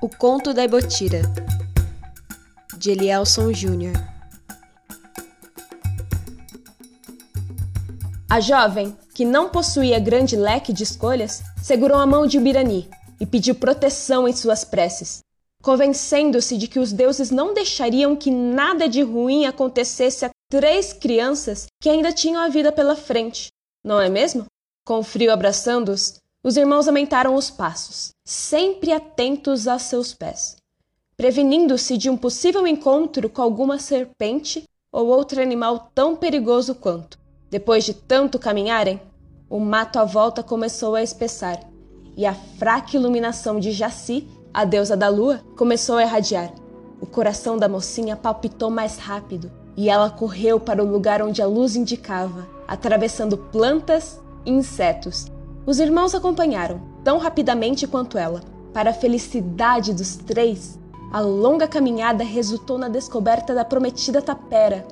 [0.00, 1.22] O Conto da Ibotira,
[2.76, 3.94] de Elielson Júnior.
[8.30, 12.88] A jovem, que não possuía grande leque de escolhas, segurou a mão de Ubirani
[13.20, 15.18] e pediu proteção em suas preces,
[15.64, 21.66] convencendo-se de que os deuses não deixariam que nada de ruim acontecesse a três crianças
[21.82, 23.48] que ainda tinham a vida pela frente,
[23.84, 24.46] não é mesmo?
[24.86, 30.56] Com o frio abraçando-os, os irmãos aumentaram os passos, sempre atentos a seus pés,
[31.16, 37.18] prevenindo-se de um possível encontro com alguma serpente ou outro animal tão perigoso quanto.
[37.50, 39.00] Depois de tanto caminharem,
[39.50, 41.58] o mato à volta começou a espessar
[42.16, 46.52] e a fraca iluminação de Jaci, a deusa da lua, começou a irradiar.
[47.00, 51.46] O coração da mocinha palpitou mais rápido e ela correu para o lugar onde a
[51.46, 55.26] luz indicava, atravessando plantas e insetos
[55.68, 58.40] os irmãos acompanharam, tão rapidamente quanto ela.
[58.72, 60.78] Para a felicidade dos três,
[61.12, 64.86] a longa caminhada resultou na descoberta da prometida tapera,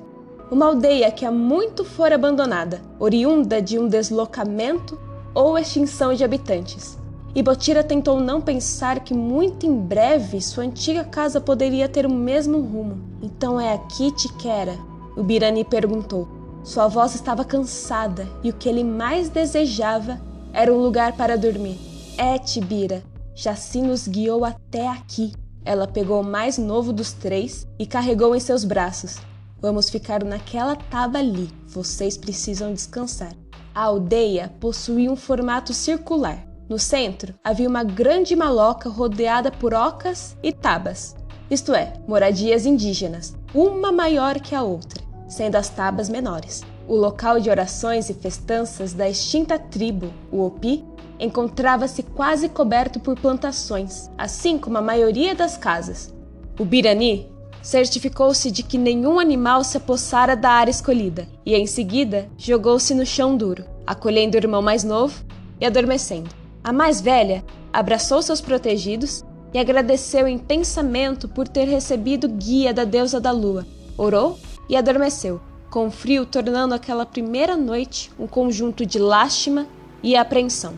[0.51, 4.99] uma aldeia que há muito fora abandonada, oriunda de um deslocamento
[5.33, 6.95] ou extinção de habitantes.
[7.33, 12.13] E Botira tentou não pensar que muito em breve sua antiga casa poderia ter o
[12.13, 12.99] mesmo rumo.
[13.23, 14.77] Então é aqui, Tiquera?
[15.15, 16.27] O Birani perguntou.
[16.63, 20.21] Sua voz estava cansada e o que ele mais desejava
[20.53, 21.79] era um lugar para dormir.
[22.17, 23.03] É, Tibira,
[23.35, 25.33] Jaci nos guiou até aqui.
[25.63, 29.17] Ela pegou o mais novo dos três e carregou em seus braços.
[29.59, 31.49] Vamos ficar naquela taba ali.
[31.67, 33.33] Vocês precisam descansar.
[33.73, 36.45] A aldeia possuía um formato circular.
[36.69, 41.15] No centro havia uma grande maloca rodeada por ocas e tabas,
[41.49, 46.61] isto é, moradias indígenas, uma maior que a outra, sendo as tabas menores.
[46.87, 50.85] O local de orações e festanças da extinta tribo, o Opi,
[51.19, 56.13] encontrava-se quase coberto por plantações, assim como a maioria das casas.
[56.57, 57.29] O Birani
[57.61, 63.05] certificou-se de que nenhum animal se apossara da área escolhida e, em seguida, jogou-se no
[63.05, 65.25] chão duro, acolhendo o irmão mais novo
[65.59, 66.29] e adormecendo.
[66.63, 72.85] A mais velha abraçou seus protegidos e agradeceu em pensamento por ter recebido guia da
[72.85, 73.67] deusa da lua,
[73.97, 75.41] orou e adormeceu,
[75.77, 79.67] com frio tornando aquela primeira noite um conjunto de lástima
[80.01, 80.73] e apreensão.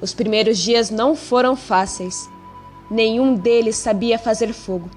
[0.00, 2.28] Os primeiros dias não foram fáceis.
[2.90, 4.90] Nenhum deles sabia fazer fogo.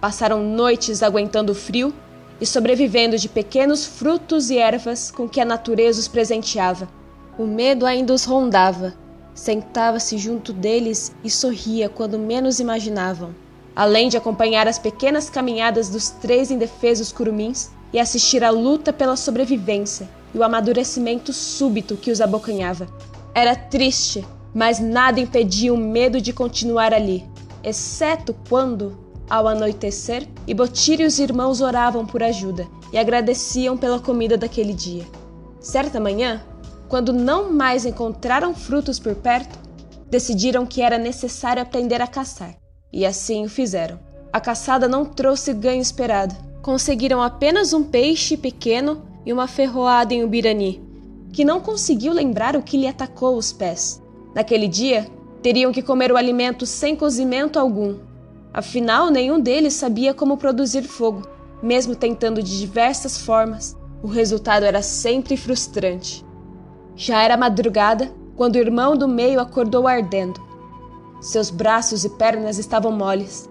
[0.00, 1.92] Passaram noites aguentando o frio
[2.40, 6.88] e sobrevivendo de pequenos frutos e ervas com que a natureza os presenteava.
[7.38, 8.94] O medo ainda os rondava.
[9.34, 13.34] Sentava-se junto deles e sorria quando menos imaginavam.
[13.76, 19.16] Além de acompanhar as pequenas caminhadas dos três indefesos curumins, e assistir à luta pela
[19.16, 22.86] sobrevivência e o amadurecimento súbito que os abocanhava.
[23.34, 27.24] Era triste, mas nada impedia o medo de continuar ali,
[27.62, 28.98] exceto quando,
[29.28, 35.04] ao anoitecer, Ibotira e os irmãos oravam por ajuda e agradeciam pela comida daquele dia.
[35.60, 36.42] Certa manhã,
[36.88, 39.58] quando não mais encontraram frutos por perto,
[40.08, 42.54] decidiram que era necessário aprender a caçar,
[42.90, 43.98] e assim o fizeram.
[44.32, 50.24] A caçada não trouxe ganho esperado, conseguiram apenas um peixe pequeno e uma ferroada em
[50.24, 50.82] Ubirani,
[51.32, 54.02] que não conseguiu lembrar o que lhe atacou os pés.
[54.34, 55.06] Naquele dia,
[55.42, 57.98] teriam que comer o alimento sem cozimento algum.
[58.52, 61.22] Afinal, nenhum deles sabia como produzir fogo,
[61.62, 63.76] mesmo tentando de diversas formas.
[64.02, 66.24] O resultado era sempre frustrante.
[66.94, 70.40] Já era madrugada quando o irmão do meio acordou ardendo.
[71.20, 73.48] Seus braços e pernas estavam moles.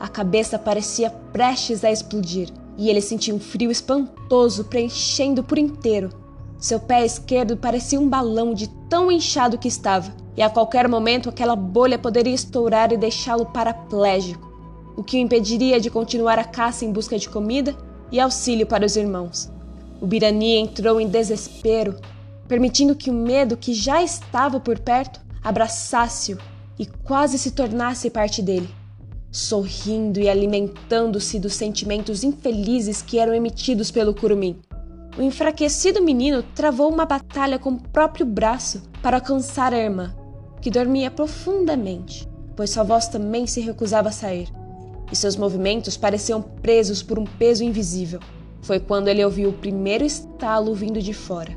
[0.00, 6.08] A cabeça parecia prestes a explodir e ele sentia um frio espantoso preenchendo por inteiro.
[6.56, 11.28] Seu pé esquerdo parecia um balão de tão inchado que estava, e a qualquer momento
[11.28, 14.50] aquela bolha poderia estourar e deixá-lo paraplégico,
[14.96, 17.76] o que o impediria de continuar a caça em busca de comida
[18.10, 19.52] e auxílio para os irmãos.
[20.00, 21.94] O Birani entrou em desespero,
[22.48, 26.38] permitindo que o medo que já estava por perto abraçasse-o
[26.78, 28.79] e quase se tornasse parte dele
[29.30, 34.56] sorrindo e alimentando-se dos sentimentos infelizes que eram emitidos pelo curumim.
[35.16, 40.14] O enfraquecido menino travou uma batalha com o próprio braço para alcançar a irmã,
[40.60, 44.48] que dormia profundamente, pois sua voz também se recusava a sair,
[45.10, 48.20] e seus movimentos pareciam presos por um peso invisível.
[48.62, 51.56] Foi quando ele ouviu o primeiro estalo vindo de fora.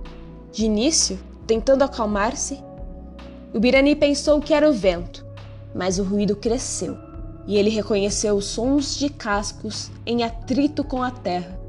[0.51, 2.59] De início, tentando acalmar-se,
[3.53, 5.25] o Birani pensou que era o vento,
[5.75, 7.12] mas o ruído cresceu
[7.45, 11.59] e ele reconheceu os sons de cascos em atrito com a terra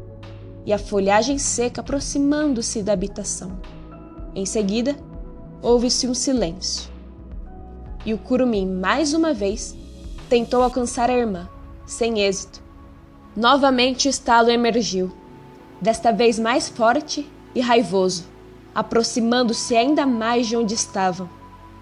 [0.66, 3.58] e a folhagem seca aproximando-se da habitação.
[4.34, 4.96] Em seguida,
[5.60, 6.90] houve-se um silêncio.
[8.04, 9.76] E o curumim, mais uma vez,
[10.28, 11.48] tentou alcançar a irmã,
[11.86, 12.62] sem êxito.
[13.36, 15.12] Novamente o estalo emergiu,
[15.80, 18.24] desta vez mais forte e raivoso,
[18.74, 21.28] aproximando-se ainda mais de onde estavam.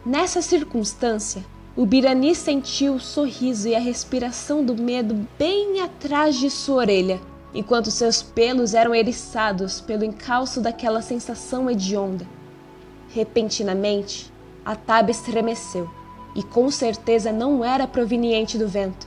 [0.05, 1.45] Nessa circunstância,
[1.75, 7.19] o Birani sentiu o sorriso e a respiração do medo bem atrás de sua orelha,
[7.55, 12.27] enquanto seus pelos eram eriçados pelo encalço daquela sensação hedionda.
[13.09, 14.31] Repentinamente,
[14.63, 15.89] a tábua estremeceu,
[16.37, 19.07] e com certeza não era proveniente do vento.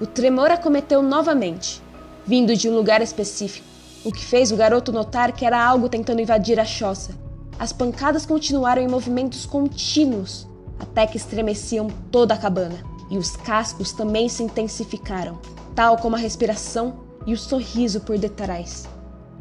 [0.00, 1.80] O tremor acometeu novamente,
[2.26, 3.66] vindo de um lugar específico,
[4.04, 7.12] o que fez o garoto notar que era algo tentando invadir a choça.
[7.60, 10.48] As pancadas continuaram em movimentos contínuos,
[10.82, 15.38] até que estremeciam toda a cabana, e os cascos também se intensificaram,
[15.74, 18.88] tal como a respiração e o sorriso por detrás.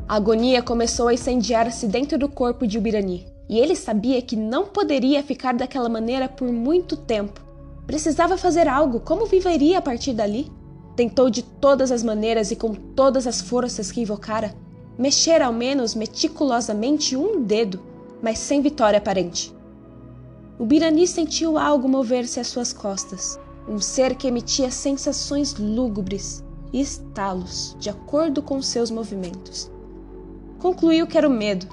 [0.07, 4.65] A agonia começou a incendiar-se dentro do corpo de Ubirani, e ele sabia que não
[4.65, 7.41] poderia ficar daquela maneira por muito tempo.
[7.87, 10.51] Precisava fazer algo, como viveria a partir dali?
[10.95, 14.53] Tentou de todas as maneiras e com todas as forças que invocara,
[14.97, 17.81] mexer ao menos meticulosamente um dedo,
[18.21, 19.53] mas sem vitória aparente.
[20.61, 26.79] O Birani sentiu algo mover-se às suas costas, um ser que emitia sensações lúgubres e
[26.79, 29.71] estalos de acordo com seus movimentos.
[30.59, 31.65] Concluiu que era o medo,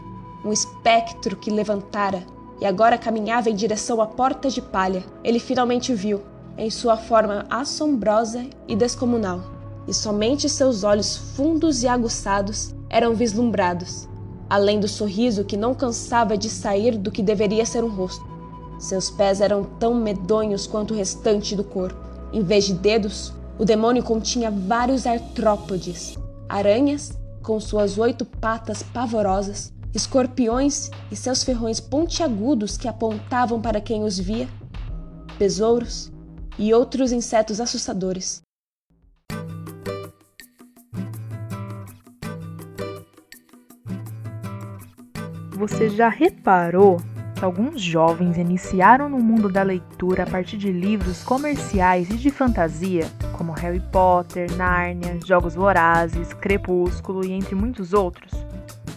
[0.42, 2.24] um espectro que levantara
[2.62, 5.04] e agora caminhava em direção à porta de palha.
[5.22, 6.22] Ele finalmente viu,
[6.56, 9.42] em sua forma assombrosa e descomunal,
[9.86, 14.08] e somente seus olhos fundos e aguçados eram vislumbrados,
[14.48, 18.37] além do sorriso que não cansava de sair do que deveria ser um rosto.
[18.78, 21.98] Seus pés eram tão medonhos quanto o restante do corpo.
[22.32, 26.16] Em vez de dedos, o demônio continha vários artrópodes,
[26.48, 34.04] aranhas com suas oito patas pavorosas, escorpiões e seus ferrões pontiagudos que apontavam para quem
[34.04, 34.48] os via,
[35.38, 36.12] besouros
[36.58, 38.42] e outros insetos assustadores.
[45.58, 46.98] Você já reparou
[47.44, 53.06] alguns jovens iniciaram no mundo da leitura a partir de livros comerciais e de fantasia,
[53.36, 58.32] como Harry Potter, Nárnia, Jogos Vorazes, Crepúsculo e entre muitos outros.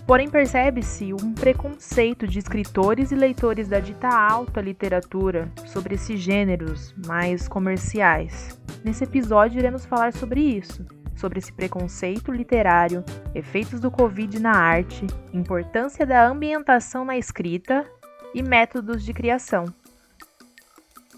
[0.06, 6.94] Porém, percebe-se um preconceito de escritores e leitores da dita alta literatura sobre esses gêneros
[7.06, 8.60] mais comerciais.
[8.84, 10.86] Nesse episódio, iremos falar sobre isso,
[11.16, 17.86] sobre esse preconceito literário, efeitos do Covid na arte, importância da ambientação na escrita
[18.34, 19.66] e métodos de criação.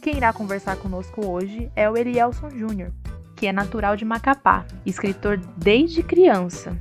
[0.02, 2.92] Quem irá conversar conosco hoje é o Elielson Júnior,
[3.36, 6.78] que é natural de Macapá, escritor desde criança.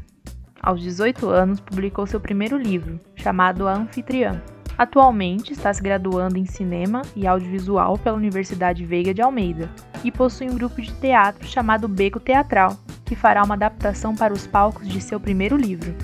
[0.61, 4.43] Aos 18 anos, publicou seu primeiro livro, chamado A Anfitriã.
[4.79, 9.71] Atualmente está se graduando em cinema e audiovisual pela Universidade Veiga de Almeida
[10.03, 14.47] e possui um grupo de teatro chamado Beco Teatral, que fará uma adaptação para os
[14.47, 15.95] palcos de seu primeiro livro.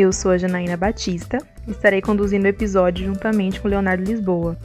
[0.00, 4.56] Eu sou a Janaína Batista e estarei conduzindo o episódio juntamente com Leonardo Lisboa.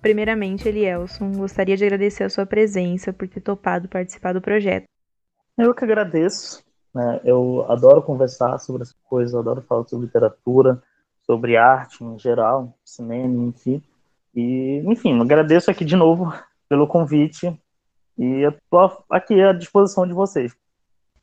[0.00, 4.86] Primeiramente, Elielson, gostaria de agradecer a sua presença por ter topado participar do projeto.
[5.58, 6.64] Eu que agradeço.
[6.94, 7.20] Né?
[7.22, 10.82] Eu adoro conversar sobre essas coisas, adoro falar sobre literatura,
[11.26, 13.82] sobre arte em geral, cinema, enfim.
[14.34, 16.32] E, enfim, agradeço aqui de novo
[16.66, 17.54] pelo convite
[18.16, 20.56] e estou aqui à disposição de vocês.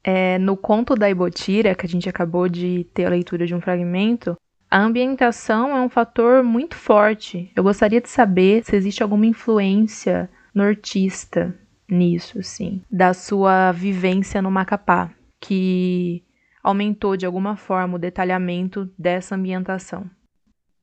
[0.09, 3.59] É, no conto da Ibotira, que a gente acabou de ter a leitura de um
[3.59, 4.37] fragmento,
[4.71, 7.51] a ambientação é um fator muito forte.
[7.53, 11.53] Eu gostaria de saber se existe alguma influência nortista
[11.89, 15.11] nisso, assim, da sua vivência no Macapá,
[15.41, 16.23] que
[16.63, 20.09] aumentou de alguma forma o detalhamento dessa ambientação.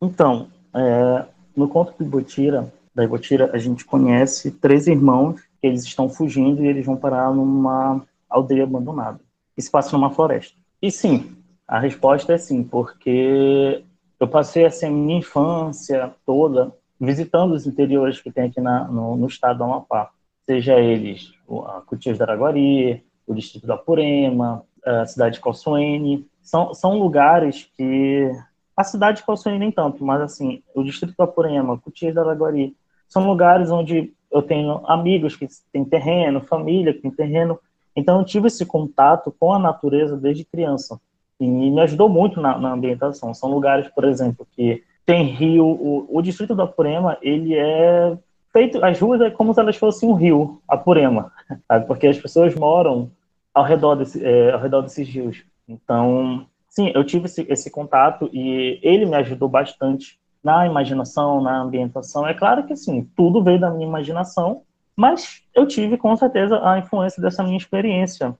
[0.02, 1.24] Então, é,
[1.56, 6.62] no conto do Ibotira, da Ibotira, a gente conhece três irmãos que eles estão fugindo
[6.62, 8.04] e eles vão parar numa
[8.34, 9.20] aldeia abandonada.
[9.56, 10.56] Isso passa numa floresta.
[10.82, 11.36] E sim,
[11.66, 13.84] a resposta é sim, porque
[14.18, 19.16] eu passei assim, a minha infância toda visitando os interiores que tem aqui na, no,
[19.16, 20.10] no, estado do Amapá,
[20.46, 21.32] seja eles
[21.66, 27.68] a Cutias da Araguari, o distrito da Purema, a cidade de Calçoene, são, são lugares
[27.76, 28.30] que
[28.76, 32.76] a cidade de Calçoene nem tanto, mas assim, o distrito da Purema, Cutias da Araguari,
[33.08, 37.58] são lugares onde eu tenho amigos que têm terreno, família que tem terreno,
[37.96, 41.00] então eu tive esse contato com a natureza desde criança
[41.38, 43.34] e me ajudou muito na, na ambientação.
[43.34, 45.66] São lugares, por exemplo, que tem rio.
[45.66, 48.16] O, o distrito da Purema ele é
[48.52, 51.32] feito, as ruas é como se elas fossem um rio, a Purema,
[51.66, 51.86] sabe?
[51.86, 53.10] porque as pessoas moram
[53.52, 55.44] ao redor, desse, é, ao redor desses rios.
[55.68, 61.62] Então, sim, eu tive esse, esse, contato e ele me ajudou bastante na imaginação, na
[61.62, 62.26] ambientação.
[62.26, 64.62] É claro que, assim, tudo veio da minha imaginação,
[64.96, 68.36] mas eu tive, com certeza, a influência dessa minha experiência,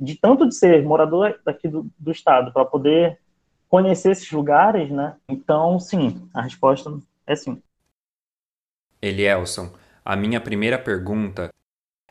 [0.00, 3.18] de tanto de ser morador daqui do, do estado, para poder
[3.68, 5.16] conhecer esses lugares, né?
[5.28, 7.62] Então, sim, a resposta é sim.
[9.00, 9.70] Elielson,
[10.04, 11.50] a minha primeira pergunta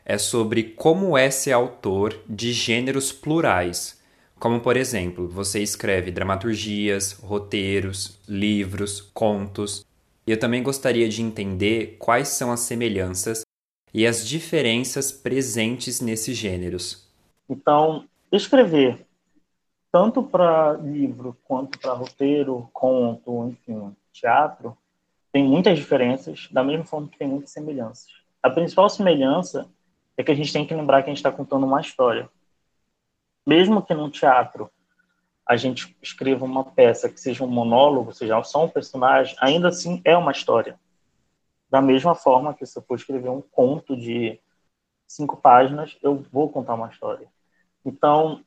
[0.04, 4.02] é sobre como é ser autor de gêneros plurais.
[4.38, 9.84] Como, por exemplo, você escreve dramaturgias, roteiros, livros, contos.
[10.26, 13.42] E eu também gostaria de entender quais são as semelhanças
[13.92, 17.08] e as diferenças presentes nesses gêneros.
[17.48, 19.06] Então, escrever
[19.90, 24.76] tanto para livro quanto para roteiro, conto, enfim, teatro,
[25.32, 28.06] tem muitas diferenças, da mesma forma que tem muitas semelhanças.
[28.42, 29.68] A principal semelhança
[30.16, 32.28] é que a gente tem que lembrar que a gente está contando uma história.
[33.46, 34.70] Mesmo que num teatro
[35.46, 40.02] a gente escreva uma peça que seja um monólogo, seja só um personagem, ainda assim
[40.04, 40.78] é uma história.
[41.70, 44.40] Da mesma forma que se eu for escrever um conto de
[45.06, 47.28] cinco páginas, eu vou contar uma história.
[47.84, 48.42] Então,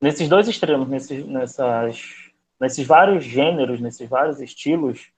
[0.00, 5.10] nesses dois extremos, nesses, nessas, nesses vários gêneros, nesses vários estilos,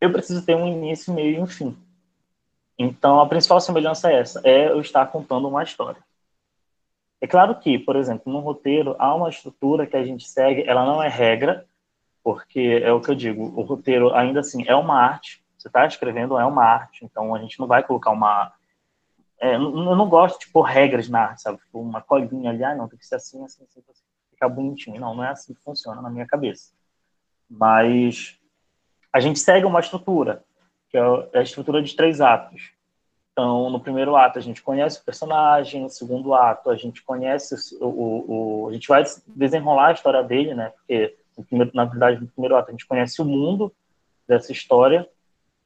[0.00, 1.76] eu preciso ter um início, meio e um fim.
[2.78, 6.02] Então, a principal semelhança é essa, é eu estar contando uma história.
[7.20, 10.84] É claro que, por exemplo, no roteiro há uma estrutura que a gente segue, ela
[10.84, 11.66] não é regra,
[12.22, 15.86] porque é o que eu digo, o roteiro ainda assim é uma arte, você está
[15.86, 18.52] escrevendo é uma arte, então a gente não vai colocar uma
[19.42, 21.58] é, eu não gosto de pôr regras na arte, sabe?
[21.58, 25.00] Tipo, uma colinha ali, ah, não, tem que ser assim, assim, assim, assim, ficar bonitinho.
[25.00, 26.72] Não, não é assim que funciona na minha cabeça.
[27.50, 28.38] Mas
[29.12, 30.44] a gente segue uma estrutura,
[30.88, 31.02] que é
[31.34, 32.70] a estrutura de três atos.
[33.32, 37.56] Então, no primeiro ato, a gente conhece o personagem, no segundo ato, a gente conhece
[37.80, 40.72] o, o, o a gente vai desenrolar a história dele, né?
[40.76, 41.16] Porque,
[41.48, 43.74] primeiro, na verdade, no primeiro ato, a gente conhece o mundo
[44.28, 45.08] dessa história,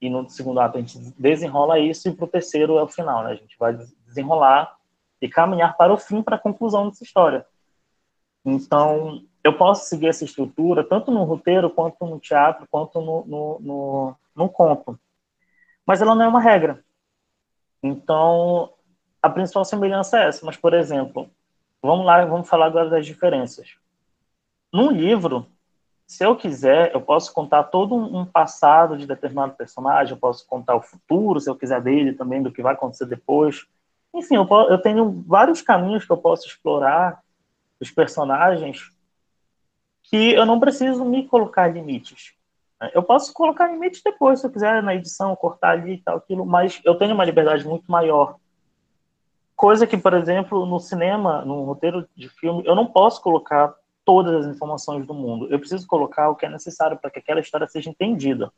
[0.01, 3.25] e no segundo ato a gente desenrola isso, e para o terceiro é o final,
[3.25, 3.31] né?
[3.31, 3.77] A gente vai
[4.07, 4.77] desenrolar
[5.21, 7.47] e caminhar para o fim, para a conclusão dessa história.
[8.45, 13.59] Então, eu posso seguir essa estrutura tanto no roteiro, quanto no teatro, quanto no, no,
[13.61, 14.99] no, no conto.
[15.87, 16.85] Mas ela não é uma regra.
[17.83, 18.73] Então,
[19.23, 20.45] a principal semelhança é essa.
[20.45, 21.31] Mas, por exemplo,
[21.83, 23.77] vamos lá, vamos falar agora das diferenças.
[24.73, 25.47] Num livro,
[26.07, 30.77] se eu quiser, eu posso contar todo um passado de determinado personagem, eu posso contar
[30.77, 33.67] o futuro, se eu quiser dele também, do que vai acontecer depois.
[34.15, 37.21] Enfim, eu, eu tenho vários caminhos que eu posso explorar
[37.81, 38.91] os personagens
[40.05, 42.35] que eu não preciso me colocar limites.
[42.95, 46.47] Eu posso colocar limites depois, se eu quiser, na edição, cortar ali e tal, aquilo,
[46.47, 48.37] mas eu tenho uma liberdade muito maior.
[49.57, 53.75] Coisa que, por exemplo, no cinema, no roteiro de filme, eu não posso colocar
[54.07, 55.49] todas as informações do mundo.
[55.51, 58.53] Eu preciso colocar o que é necessário para que aquela história seja entendida.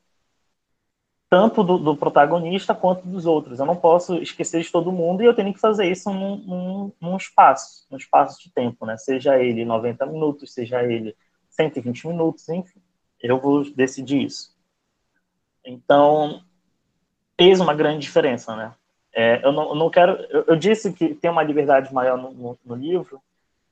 [1.30, 3.58] Tanto do, do, protagonista quanto dos outros.
[3.58, 6.92] Eu não posso esquecer de todo mundo e eu tenho que fazer isso num, num,
[7.00, 8.96] num espaço, num espaço de tempo, né?
[8.98, 11.16] Seja ele 90 minutos, seja ele
[11.48, 12.80] 120 minutos, enfim.
[13.20, 14.54] Eu vou decidir isso.
[15.64, 16.42] Então,
[17.38, 18.74] fez uma grande diferença, né?
[19.14, 20.12] É, eu, não, eu, não, quero.
[20.30, 23.20] Eu, eu, disse que tem uma liberdade maior no, no, no livro,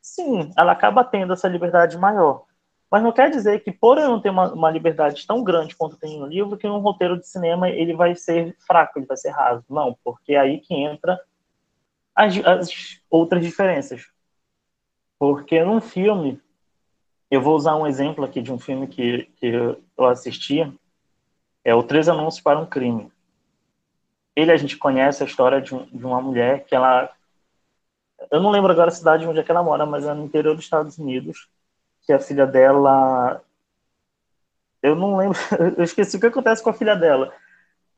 [0.06, 2.44] sim, ela acaba tendo essa liberdade maior.
[2.88, 5.96] Mas não quer dizer que, por eu não ter uma, uma, liberdade tão grande quanto
[5.96, 9.30] tem no livro, que um roteiro de cinema ele vai ser fraco, ele vai ser
[9.30, 9.64] raso.
[9.68, 11.20] Não, porque é aí que entra
[12.14, 14.06] as, as outras diferenças.
[15.18, 16.40] Porque num filme,
[17.28, 20.72] eu vou usar um exemplo aqui de um filme que, que eu assisti,
[21.64, 23.10] é o Três Anúncios para um Crime.
[24.36, 27.10] Ele, a gente conhece a história de, um, de uma mulher que ela
[28.30, 30.54] eu não lembro agora a cidade onde é que ela mora, mas é no interior
[30.54, 31.48] dos Estados Unidos,
[32.02, 33.42] que a filha dela.
[34.82, 35.38] Eu não lembro,
[35.76, 37.32] eu esqueci o que acontece com a filha dela,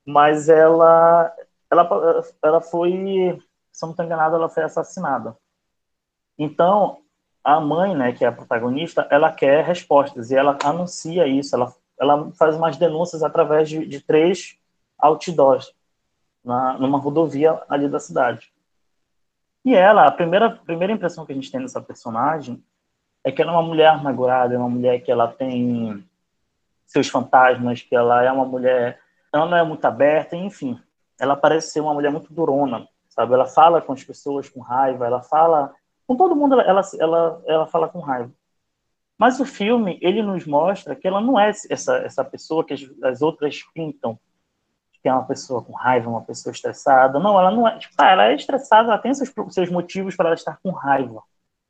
[0.04, 1.34] mas ela,
[1.70, 3.38] ela, ela foi,
[3.72, 5.36] se eu não estou enganado, ela foi assassinada.
[6.38, 7.02] Então,
[7.44, 11.74] a mãe, né, que é a protagonista, ela quer respostas e ela anuncia isso, ela,
[11.98, 14.58] ela faz umas denúncias através de, de três
[14.98, 15.74] outdoors
[16.44, 18.52] na, numa rodovia ali da cidade.
[19.68, 22.64] E ela, a primeira, primeira impressão que a gente tem dessa personagem
[23.22, 26.02] é que ela é uma mulher amargurada, é uma mulher que ela tem
[26.86, 28.98] seus fantasmas, que ela é uma mulher,
[29.30, 30.80] ela não é muito aberta, enfim.
[31.20, 33.34] Ela parece ser uma mulher muito durona, sabe?
[33.34, 35.74] Ela fala com as pessoas com raiva, ela fala
[36.06, 38.32] com todo mundo, ela, ela, ela fala com raiva.
[39.18, 42.90] Mas o filme, ele nos mostra que ela não é essa, essa pessoa que as,
[43.02, 44.18] as outras pintam
[45.02, 47.18] que é uma pessoa com raiva, uma pessoa estressada.
[47.18, 47.78] Não, ela não é.
[47.78, 51.22] Tipo, tá, ela é estressada, ela tem seus, seus motivos para ela estar com raiva.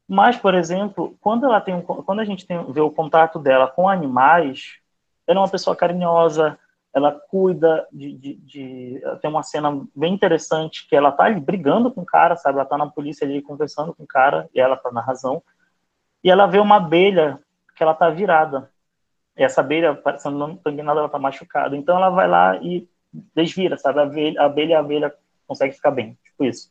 [0.09, 3.89] Mas, por exemplo, quando ela tem, quando a gente tem, vê o contato dela com
[3.89, 4.79] animais,
[5.27, 6.59] ela é uma pessoa carinhosa,
[6.95, 11.93] ela cuida de, de, de, tem uma cena bem interessante que ela tá ali brigando
[11.93, 12.59] com o cara, sabe?
[12.59, 15.43] Ela tá na polícia ali conversando com o cara e ela tá na razão.
[16.25, 17.39] E ela vê uma abelha
[17.77, 18.71] que ela tá virada.
[19.37, 21.77] E essa abelha, se não tô enganado, ela tá machucada.
[21.77, 22.89] Então ela vai lá e
[23.35, 24.01] desvira, sabe?
[24.01, 25.15] A abelha, a abelha, a abelha
[25.47, 26.71] consegue ficar bem, tipo isso.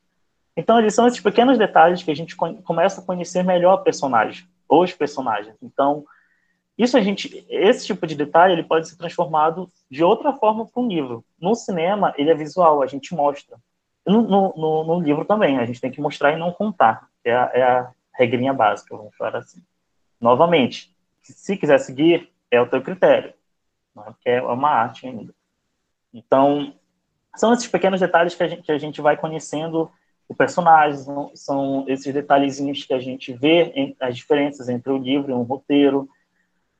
[0.55, 4.47] Então eles são esses pequenos detalhes que a gente começa a conhecer melhor a personagem,
[4.67, 5.55] ou os personagens.
[5.61, 6.05] Então,
[6.77, 10.81] isso a gente, esse tipo de detalhe, ele pode ser transformado de outra forma para
[10.81, 11.25] um livro.
[11.39, 13.57] No cinema, ele é visual, a gente mostra.
[14.05, 17.07] No, no, no, livro também, a gente tem que mostrar e não contar.
[17.25, 19.61] É a, é a regrinha básica, vamos falar assim.
[20.21, 23.33] Novamente, se quiser seguir, é o teu critério,
[23.95, 24.03] né?
[24.05, 25.33] porque é uma arte ainda.
[26.17, 26.73] Então,
[27.35, 29.91] são esses pequenos detalhes que a gente, que a gente vai conhecendo
[30.27, 31.05] o personagem,
[31.35, 36.09] são, esses detalhezinhos que a gente vê as diferenças entre o livro e um roteiro,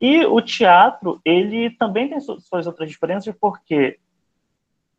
[0.02, 4.00] e o teatro, ele também tem suas outras diferenças, porque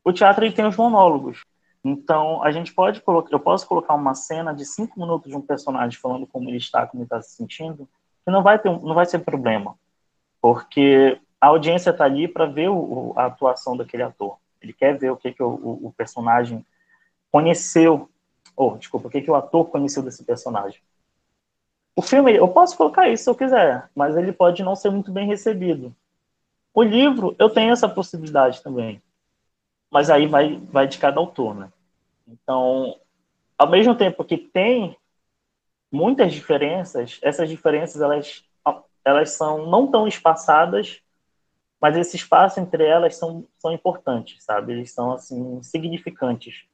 [0.04, 1.44] o teatro ele tem os monólogos.
[1.84, 5.40] Então, a gente pode colocar, eu posso colocar uma cena de cinco minutos de um
[5.40, 7.88] personagem falando como ele está, como ele está se sentindo,
[8.24, 9.76] que não vai ter, não vai ser problema,
[10.40, 14.38] porque a audiência está ali para ver o, a atuação daquele ator.
[14.60, 16.64] Ele quer ver o que, que o, o personagem
[17.30, 18.08] conheceu,
[18.56, 20.80] ou desculpa, o que, que o ator conheceu desse personagem.
[21.94, 25.10] O filme, eu posso colocar isso se eu quiser, mas ele pode não ser muito
[25.10, 25.94] bem recebido.
[26.72, 29.02] O livro, eu tenho essa possibilidade também.
[29.90, 31.72] Mas aí vai, vai de cada autor, né?
[32.26, 32.96] Então,
[33.56, 34.96] ao mesmo tempo que tem
[35.90, 38.44] muitas diferenças, essas diferenças, elas,
[39.04, 41.00] elas são não tão espaçadas,
[41.80, 44.72] mas esse espaço entre elas são, são importantes, sabe?
[44.72, 46.64] Eles são, assim, significantes.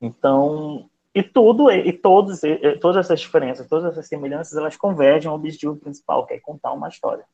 [0.00, 5.36] Então, e tudo, e todos, e todas essas diferenças, todas essas semelhanças, elas convergem ao
[5.36, 7.24] objetivo principal, que é contar uma história.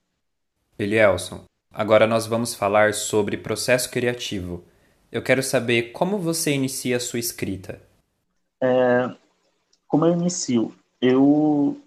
[0.78, 4.64] Elielson, agora nós vamos falar sobre processo criativo.
[5.10, 7.80] Eu quero saber como você inicia a sua escrita.
[8.62, 9.10] É,
[9.88, 10.74] como eu inicio?
[11.00, 11.80] Eu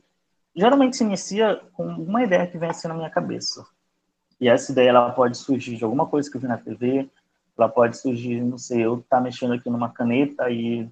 [0.56, 3.65] geralmente se inicia com uma ideia que vem assim na minha cabeça.
[4.43, 7.10] E essa ideia ela pode surgir de alguma coisa que eu vi na TV,
[7.58, 10.86] ela pode surgir, não sei, eu tá mexendo aqui numa caneta e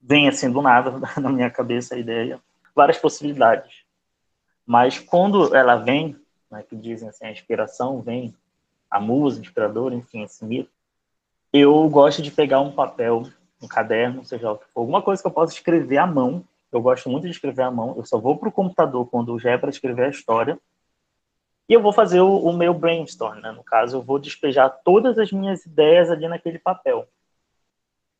[0.00, 2.40] vem assim do nada na minha cabeça a ideia,
[2.76, 3.82] várias possibilidades.
[4.64, 6.16] Mas quando ela vem,
[6.48, 8.32] né, que dizem assim, a inspiração vem,
[8.88, 10.70] a musa inspiradora, enfim, esse mito,
[11.52, 13.24] eu gosto de pegar um papel,
[13.60, 16.44] um caderno, seja for, alguma coisa que eu possa escrever à mão.
[16.70, 17.94] Eu gosto muito de escrever à mão.
[17.96, 20.56] Eu só vou para o computador quando já é para escrever a história.
[21.68, 23.52] E eu vou fazer o, o meu brainstorm, né?
[23.52, 27.06] No caso, eu vou despejar todas as minhas ideias ali naquele papel.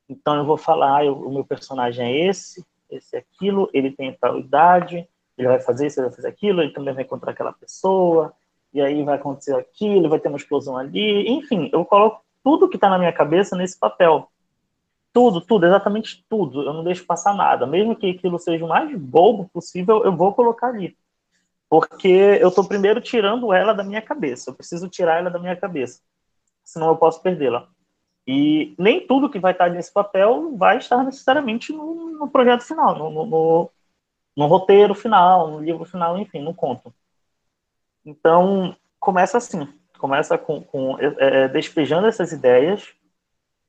[0.09, 4.13] Então eu vou falar, eu, o meu personagem é esse, esse é aquilo, ele tem
[4.13, 5.07] tal idade,
[5.37, 8.33] ele vai fazer isso, ele vai fazer aquilo, ele também vai encontrar aquela pessoa,
[8.73, 12.77] e aí vai acontecer aquilo, vai ter uma explosão ali, enfim, eu coloco tudo que
[12.77, 14.31] está na minha cabeça nesse papel.
[15.13, 16.63] Tudo, tudo, exatamente tudo.
[16.63, 17.67] Eu não deixo passar nada.
[17.67, 20.97] Mesmo que aquilo seja o mais bobo possível, eu vou colocar ali.
[21.69, 24.51] Porque eu estou primeiro tirando ela da minha cabeça.
[24.51, 26.01] Eu preciso tirar ela da minha cabeça.
[26.65, 27.69] Senão eu posso perdê-la.
[28.27, 32.95] E nem tudo que vai estar nesse papel vai estar necessariamente no, no projeto final,
[32.95, 33.71] no, no,
[34.37, 36.93] no, roteiro final, no livro final, enfim, no conto.
[38.05, 39.67] Então, começa assim,
[39.99, 42.95] começa com, com é, é despejando essas ideias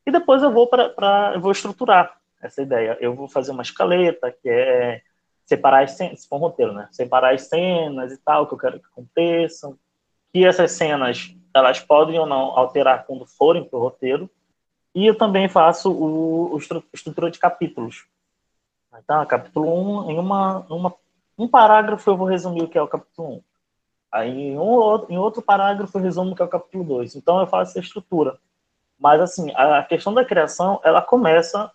[0.06, 2.98] e depois eu vou para eu vou estruturar essa ideia.
[3.00, 5.02] Eu vou fazer uma escaleta que é
[5.50, 6.88] separar as cenas, se for um roteiro, né?
[6.92, 9.76] Separar as cenas e tal que eu quero que aconteçam,
[10.32, 14.30] que essas cenas elas podem ou não alterar quando forem para o roteiro
[14.94, 16.58] e eu também faço o, o
[16.94, 18.06] estrutura de capítulos.
[18.96, 20.94] Então, capítulo 1, em uma, uma,
[21.36, 23.42] um parágrafo eu vou resumir o que é o capítulo 1.
[24.12, 27.16] Aí, em, um, em outro parágrafo eu resumo o que é o capítulo 2.
[27.16, 28.38] Então, eu faço essa estrutura.
[29.00, 31.72] Mas, assim, a questão da criação, ela começa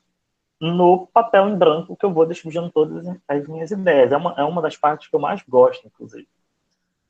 [0.60, 4.12] no papel em branco que eu vou despejando todas as minhas ideias.
[4.12, 6.28] É uma, é uma das partes que eu mais gosto, inclusive.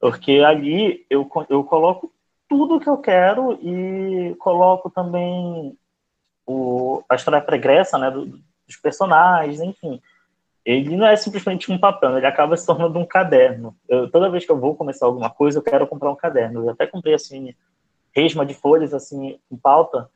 [0.00, 2.12] Porque ali eu, eu coloco
[2.48, 5.76] tudo que eu quero e coloco também
[6.46, 10.00] o, a história pregressa né, do, dos personagens, enfim.
[10.64, 13.76] Ele não é simplesmente um papel, ele acaba se tornando um caderno.
[13.86, 16.64] Eu, toda vez que eu vou começar alguma coisa, eu quero comprar um caderno.
[16.64, 17.54] Eu até comprei assim,
[18.14, 20.08] resma de folhas assim, em pauta,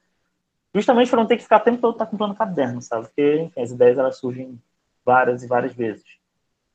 [0.75, 3.07] justamente para não ter que ficar o tempo todo tá comprando caderno, sabe?
[3.07, 4.61] Porque enfim, as ideias elas surgem
[5.05, 6.05] várias e várias vezes.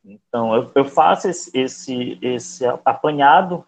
[0.03, 3.65] Então, eu, eu faço esse, esse, esse apanhado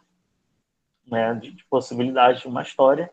[1.07, 3.09] né, de, de possibilidades de uma história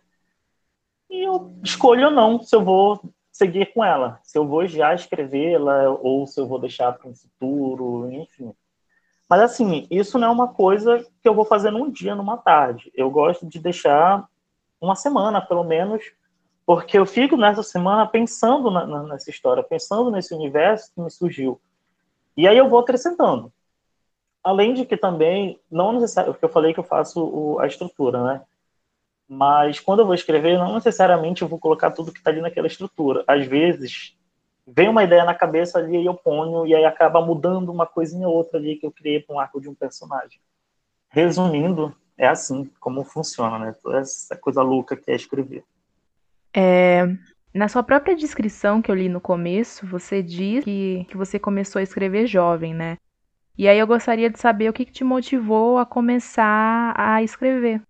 [1.08, 4.94] e eu escolho ou não se eu vou seguir com ela, se eu vou já
[4.94, 8.52] escrevê-la ou se eu vou deixar para um futuro, enfim.
[9.28, 12.92] Mas assim, isso não é uma coisa que eu vou fazer num dia, numa tarde.
[12.94, 14.28] Eu gosto de deixar
[14.80, 16.02] uma semana, pelo menos,
[16.64, 21.10] porque eu fico nessa semana pensando na, na, nessa história, pensando nesse universo que me
[21.10, 21.60] surgiu.
[22.36, 23.52] E aí eu vou acrescentando.
[24.42, 28.22] Além de que também, não necessariamente, porque eu falei que eu faço o, a estrutura,
[28.24, 28.42] né?
[29.28, 32.66] Mas quando eu vou escrever, não necessariamente eu vou colocar tudo que está ali naquela
[32.66, 33.24] estrutura.
[33.26, 34.16] Às vezes,
[34.66, 38.28] vem uma ideia na cabeça ali e eu ponho, e aí acaba mudando uma coisinha
[38.28, 40.40] ou outra ali que eu criei para um arco de um personagem.
[41.08, 43.74] Resumindo, é assim como funciona, né?
[43.82, 45.64] Toda essa coisa louca que é escrever.
[46.54, 47.06] É,
[47.54, 51.80] na sua própria descrição que eu li no começo, você diz que, que você começou
[51.80, 52.96] a escrever jovem, né?
[53.56, 57.82] E aí eu gostaria de saber o que, que te motivou a começar a escrever.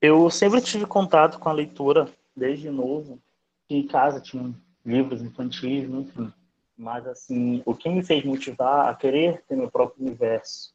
[0.00, 3.18] Eu sempre tive contato com a leitura desde novo.
[3.70, 4.52] Em casa tinha
[4.84, 6.32] livros infantis, enfim.
[6.76, 10.74] Mas, assim, o que me fez motivar a querer ter meu próprio universo,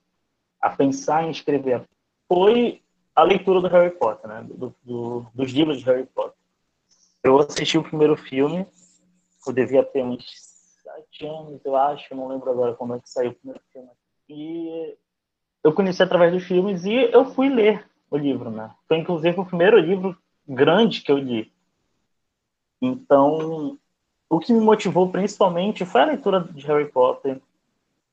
[0.60, 1.84] a pensar em escrever,
[2.28, 2.82] foi
[3.16, 4.46] a leitura do Harry Potter, né?
[4.50, 6.41] Do, do, dos livros de Harry Potter.
[7.24, 8.66] Eu assisti o primeiro filme,
[9.46, 10.26] eu devia ter uns
[10.84, 13.90] sete anos, eu acho, não lembro agora quando é que saiu o primeiro filme.
[14.28, 14.98] E
[15.64, 18.72] eu conheci através dos filmes e eu fui ler o livro, né?
[18.88, 21.52] Foi inclusive o primeiro livro grande que eu li.
[22.82, 23.78] Então,
[24.28, 27.40] o que me motivou principalmente foi a leitura de Harry Potter.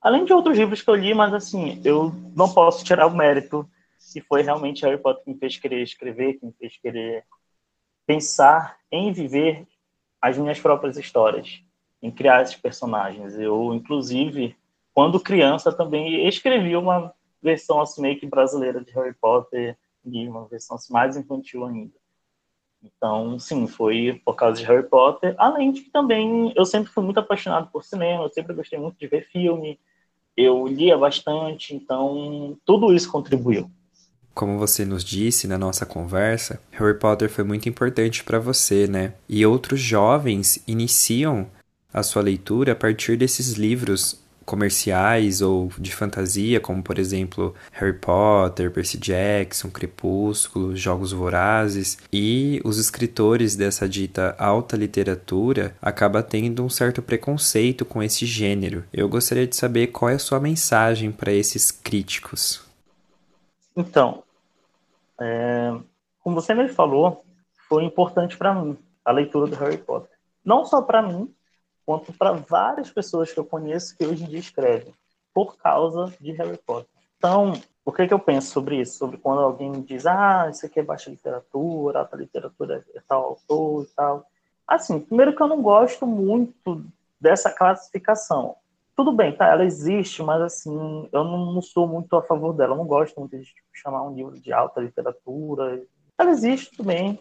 [0.01, 3.69] Além de outros livros que eu li, mas assim, eu não posso tirar o mérito
[3.99, 7.25] se foi realmente Harry Potter que me fez querer escrever, que me fez querer
[8.09, 9.69] pensar em viver
[10.19, 11.63] as minhas próprias histórias,
[12.01, 13.39] em criar esses personagens.
[13.39, 14.57] Eu, inclusive,
[14.95, 20.49] quando criança, também escrevi uma versão assim, meio que brasileira de Harry Potter, e uma
[20.49, 21.93] versão assim, mais infantil ainda.
[22.83, 25.35] Então, sim, foi por causa de Harry Potter.
[25.37, 28.99] Além de que também eu sempre fui muito apaixonado por cinema, eu sempre gostei muito
[28.99, 29.79] de ver filme,
[30.35, 33.71] eu lia bastante, então tudo isso contribuiu.
[34.35, 39.15] Como você nos disse na nossa conversa, Harry Potter foi muito importante para você, né?
[39.29, 41.47] E outros jovens iniciam
[41.93, 47.93] a sua leitura a partir desses livros comerciais ou de fantasia, como por exemplo Harry
[47.93, 56.65] Potter, Percy Jackson, Crepúsculo, Jogos Vorazes, e os escritores dessa dita alta literatura acabam tendo
[56.65, 58.85] um certo preconceito com esse gênero.
[58.91, 62.68] Eu gostaria de saber qual é a sua mensagem para esses críticos.
[63.79, 64.25] Então,
[65.21, 65.73] é,
[66.19, 67.25] como você me falou,
[67.69, 70.11] foi importante para mim a leitura do Harry Potter.
[70.45, 71.33] Não só para mim,
[71.87, 74.93] quanto para várias pessoas que eu conheço que hoje em dia escrevem,
[75.33, 76.91] por causa de Harry Potter.
[77.19, 77.53] Então,
[77.85, 78.99] o que, que eu penso sobre isso?
[78.99, 83.27] Sobre quando alguém me diz, ah, isso aqui é baixa literatura, alta literatura é tal
[83.27, 84.27] autor e tal.
[84.67, 86.85] Assim, primeiro que eu não gosto muito
[87.21, 88.57] dessa classificação
[88.99, 89.47] tudo bem, tá?
[89.47, 92.73] Ela existe, mas assim, eu não, não sou muito a favor dela.
[92.73, 95.81] Eu não gosto muito de tipo, chamar um livro de alta literatura.
[96.19, 97.17] Ela existe também,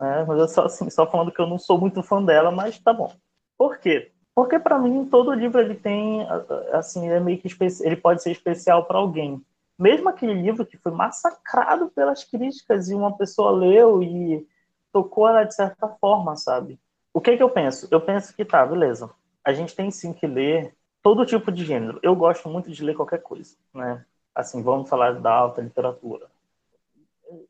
[0.00, 0.24] né?
[0.28, 2.92] Mas eu só assim, só falando que eu não sou muito fã dela, mas tá
[2.92, 3.12] bom.
[3.58, 4.12] Por quê?
[4.32, 6.24] Porque para mim todo livro ele tem
[6.72, 7.48] assim, é meio que
[7.82, 9.44] ele pode ser especial para alguém.
[9.76, 14.46] Mesmo aquele livro que foi massacrado pelas críticas e uma pessoa leu e
[14.92, 16.78] tocou ela de certa forma, sabe?
[17.12, 17.88] O que que eu penso?
[17.90, 19.10] Eu penso que tá, beleza.
[19.44, 20.77] A gente tem sim que ler
[21.08, 21.98] todo tipo de gênero.
[22.02, 24.04] Eu gosto muito de ler qualquer coisa, né?
[24.34, 26.26] Assim, vamos falar da alta literatura.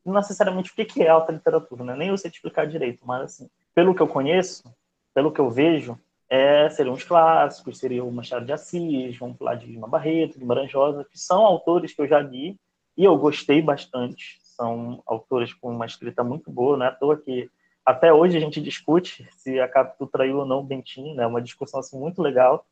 [0.06, 1.96] Não necessariamente o que é alta literatura, né?
[1.96, 4.72] Nem eu sei te explicar direito, mas assim, pelo que eu conheço,
[5.12, 5.98] pelo que eu vejo,
[6.30, 10.72] é, seriam os clássicos, seria o Machado de Assis, vamos falar de Lima Barreto, Guimarães
[10.72, 12.56] Rosa, que são autores que eu já li
[12.96, 14.38] e eu gostei bastante.
[14.40, 17.50] São autores com uma escrita muito boa, não é à toa que
[17.84, 21.26] até hoje a gente discute se a Capitu traiu ou não o Bentinho, né?
[21.26, 22.64] Uma discussão assim, muito legal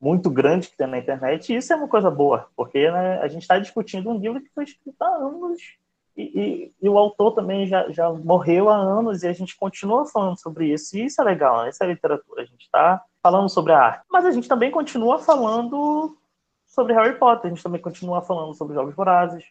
[0.00, 3.28] muito grande que tem na internet, e isso é uma coisa boa, porque né, a
[3.28, 5.60] gente está discutindo um livro que foi escrito há anos,
[6.16, 10.06] e, e, e, o autor também já, já morreu há anos, e a gente continua
[10.06, 11.70] falando sobre isso, e isso é legal, né?
[11.70, 15.18] isso é literatura, a gente está falando sobre a arte, mas a gente também continua
[15.18, 16.16] falando
[16.66, 19.44] sobre Harry Potter, a gente também continua falando sobre Jogos Vorazes,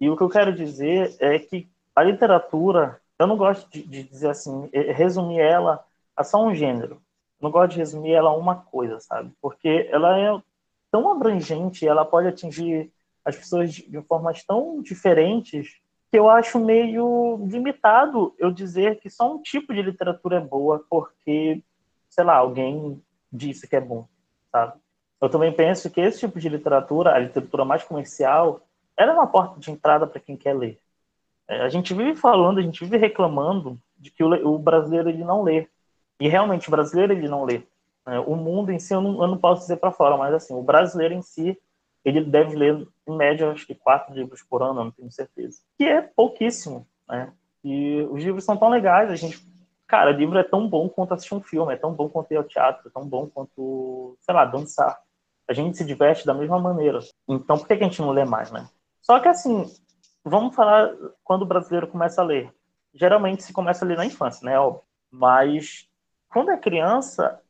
[0.00, 4.04] e o que eu quero dizer é que a literatura, eu não gosto de, de
[4.04, 5.84] dizer assim, resumir ela
[6.16, 7.00] a só um gênero,
[7.40, 9.32] não gosto de resumir ela a uma coisa, sabe?
[9.40, 10.42] Porque ela é
[10.90, 12.92] tão abrangente, ela pode atingir
[13.24, 19.34] as pessoas de formas tão diferentes que eu acho meio limitado eu dizer que só
[19.34, 21.62] um tipo de literatura é boa porque,
[22.08, 24.08] sei lá, alguém disse que é bom,
[24.50, 24.72] sabe?
[25.20, 29.26] Eu também penso que esse tipo de literatura, a literatura mais comercial, ela é uma
[29.26, 30.80] porta de entrada para quem quer ler.
[31.46, 35.42] É, a gente vive falando, a gente vive reclamando de que o brasileiro ele não
[35.42, 35.68] lê.
[36.20, 37.62] E realmente o brasileiro ele não lê.
[38.06, 38.18] Né?
[38.20, 40.62] O mundo em si eu não, eu não posso dizer para fora, mas assim, o
[40.62, 41.58] brasileiro em si
[42.04, 45.60] ele deve ler em média, acho que quatro livros por ano, não tenho certeza.
[45.76, 47.32] Que é pouquíssimo, né?
[47.62, 49.46] E os livros são tão legais, a gente...
[49.86, 52.44] Cara, livro é tão bom quanto assistir um filme, é tão bom quanto ir ao
[52.44, 55.00] teatro, é tão bom quanto, sei lá, dançar.
[55.48, 56.98] A gente se diverte da mesma maneira.
[57.26, 58.68] Então, por que a gente não lê mais, né?
[59.00, 59.64] Só que, assim,
[60.22, 62.52] vamos falar quando o brasileiro começa a ler.
[62.92, 64.58] Geralmente se começa a ler na infância, né?
[64.58, 64.82] Óbvio.
[65.10, 65.87] Mas
[66.28, 67.40] quando é criança,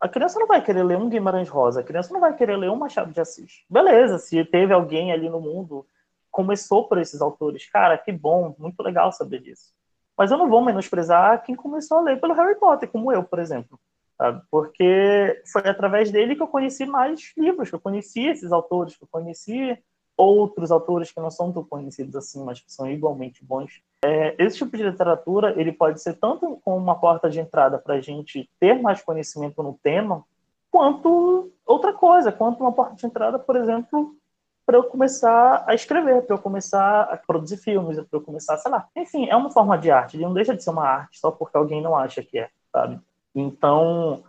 [0.00, 2.70] a criança não vai querer ler um Guimarães Rosa, a criança não vai querer ler
[2.70, 3.64] um Machado de Assis.
[3.68, 5.86] Beleza, se teve alguém ali no mundo
[6.30, 9.72] começou por esses autores, cara, que bom, muito legal saber disso.
[10.18, 13.38] Mas eu não vou menosprezar quem começou a ler pelo Harry Potter, como eu, por
[13.38, 13.80] exemplo.
[14.18, 14.42] Sabe?
[14.50, 19.04] Porque foi através dele que eu conheci mais livros, que eu conheci esses autores, que
[19.04, 19.78] eu conheci
[20.16, 23.82] outros autores que não são tão conhecidos assim, mas que são igualmente bons.
[24.04, 27.94] É, esse tipo de literatura ele pode ser tanto como uma porta de entrada para
[27.94, 30.24] a gente ter mais conhecimento no tema,
[30.70, 34.14] quanto outra coisa, quanto uma porta de entrada, por exemplo,
[34.64, 38.70] para eu começar a escrever, para eu começar a produzir filmes, para eu começar, sei
[38.70, 38.88] lá.
[38.96, 41.56] Enfim, é uma forma de arte, ele não deixa de ser uma arte só porque
[41.56, 43.00] alguém não acha que é, sabe?
[43.34, 44.24] Então,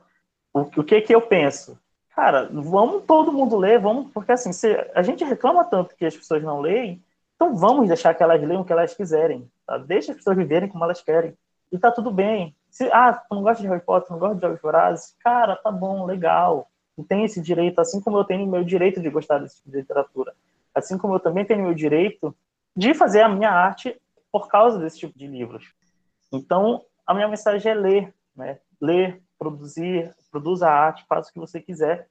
[0.53, 1.79] o, o que que eu penso?
[2.17, 6.17] Cara, vamos todo mundo ler, vamos, porque assim, se a gente reclama tanto que as
[6.17, 6.99] pessoas não leem,
[7.35, 9.77] então vamos deixar que elas leiam o que elas quiserem, tá?
[9.77, 11.37] Deixa as pessoas viverem como elas querem.
[11.71, 12.55] E tá tudo bem.
[12.71, 15.71] Se, ah, tu não gosta de Harry Potter, não gosta de Jogos Vorazes, cara, tá
[15.71, 16.67] bom, legal.
[17.07, 20.33] Tem esse direito, assim como eu tenho meu direito de gostar desse tipo de literatura.
[20.73, 22.35] Assim como eu também tenho meu direito
[22.75, 23.95] de fazer a minha arte
[24.31, 25.71] por causa desse tipo de livros.
[26.33, 28.57] Então, a minha mensagem é ler, né?
[28.81, 32.07] Ler, produzir, produza arte, faça o que você quiser,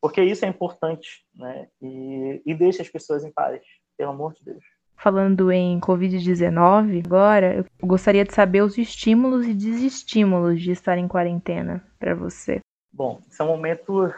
[0.00, 1.68] porque isso é importante, né?
[1.80, 3.62] E, e deixe as pessoas em paz,
[3.96, 4.64] pelo amor de Deus.
[4.96, 11.08] Falando em Covid-19, agora, eu gostaria de saber os estímulos e desestímulos de estar em
[11.08, 12.60] quarentena para você.
[12.92, 14.12] Bom, esse é um momento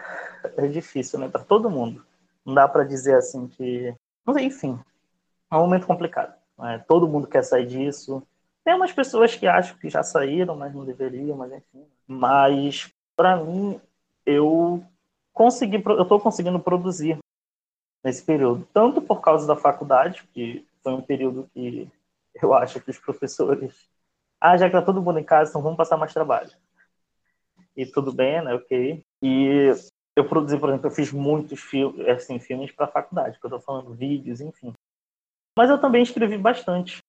[0.57, 2.05] é difícil, né, para todo mundo.
[2.45, 3.95] Não dá para dizer assim que,
[4.39, 4.79] enfim,
[5.51, 6.35] é um momento complicado.
[6.59, 6.85] Né?
[6.87, 8.23] Todo mundo quer sair disso.
[8.65, 11.87] Tem umas pessoas que acham que já saíram, mas não deveriam, mas enfim.
[12.07, 13.81] Mas para mim,
[14.25, 14.85] eu
[15.33, 17.19] consegui, eu estou conseguindo produzir
[18.05, 21.91] nesse período, tanto por causa da faculdade, que foi um período que
[22.41, 23.75] eu acho que os professores,
[24.41, 26.51] ah, já que tá todo mundo em casa, então vamos passar mais trabalho.
[27.77, 28.55] E tudo bem, né?
[28.55, 29.05] Ok.
[29.23, 29.73] E
[30.15, 33.61] eu produzi, por exemplo, eu fiz muitos filmes, assim, filmes para faculdade, que eu estou
[33.61, 34.73] falando vídeos, enfim.
[35.59, 37.03] Mas eu também escrevi bastante.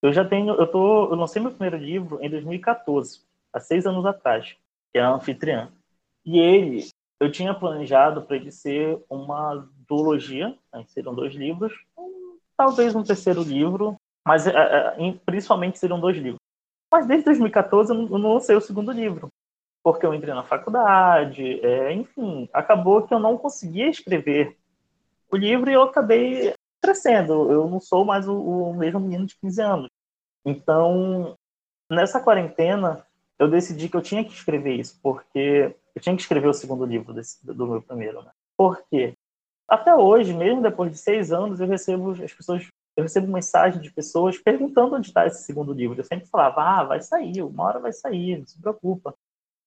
[0.00, 3.23] Eu já tenho, eu tô, eu lancei meu primeiro livro em 2014,
[3.54, 4.56] há seis anos atrás
[4.92, 5.72] que é a anfitriã.
[6.24, 6.88] E ele,
[7.20, 11.72] eu tinha planejado para ele ser uma duologia, né, seriam dois livros,
[12.56, 16.38] talvez um terceiro livro, mas é, é, principalmente seriam dois livros.
[16.90, 19.28] Mas desde 2014 eu não, não lancei o segundo livro,
[19.82, 24.56] porque eu entrei na faculdade, é, enfim, acabou que eu não conseguia escrever
[25.30, 27.50] o livro e eu acabei crescendo.
[27.50, 29.90] Eu não sou mais o, o mesmo menino de 15 anos.
[30.44, 31.36] Então,
[31.90, 33.04] nessa quarentena,
[33.38, 36.84] eu decidi que eu tinha que escrever isso, porque eu tinha que escrever o segundo
[36.84, 38.30] livro desse, do meu primeiro, né?
[38.56, 39.14] Porque
[39.68, 43.90] até hoje, mesmo depois de seis anos, eu recebo as pessoas, eu recebo mensagem de
[43.90, 45.98] pessoas perguntando onde está esse segundo livro.
[45.98, 49.14] Eu sempre falava, ah, vai sair, uma hora vai sair, não se preocupa.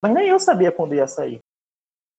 [0.01, 1.39] Mas nem eu sabia quando ia sair.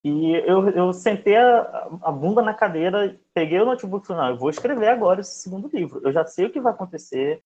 [0.05, 4.31] E eu, eu sentei a, a bunda na cadeira, peguei o notebook e falei, não,
[4.31, 6.01] eu vou escrever agora esse segundo livro.
[6.05, 7.43] Eu já sei o que vai acontecer,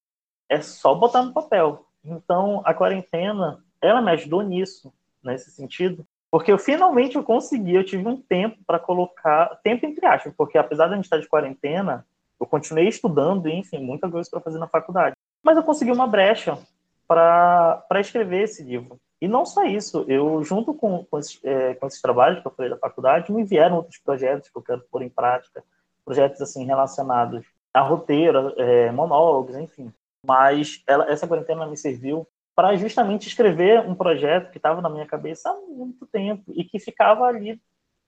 [0.48, 1.86] é só botar no papel.
[2.04, 4.92] Então, a quarentena ela me ajudou nisso,
[5.22, 10.06] nesse sentido, porque eu finalmente eu consegui, eu tive um tempo para colocar, tempo entre
[10.06, 12.06] aspas, porque apesar de a gente estar de quarentena,
[12.40, 15.14] eu continuei estudando, enfim, muita coisa para fazer na faculdade.
[15.42, 16.58] Mas eu consegui uma brecha
[17.06, 18.98] para escrever esse livro.
[19.20, 22.50] E não só isso, eu, junto com, com, esses, é, com esses trabalhos que eu
[22.50, 25.62] falei da faculdade, me vieram outros projetos que eu quero pôr em prática,
[26.04, 29.92] projetos assim relacionados a roteiro, é, monólogos, enfim.
[30.26, 35.06] Mas ela, essa quarentena me serviu para justamente escrever um projeto que estava na minha
[35.06, 37.60] cabeça há muito tempo e que ficava ali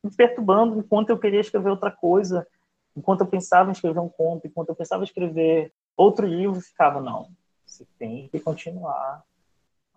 [0.03, 2.47] me perturbando enquanto eu queria escrever outra coisa,
[2.95, 7.01] enquanto eu pensava em escrever um conto, enquanto eu pensava em escrever outro livro, ficava,
[7.01, 7.29] não,
[7.65, 9.23] você tem que continuar